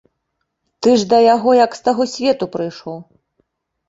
[0.85, 2.97] Ты ж да яго як з таго свету прыйшоў.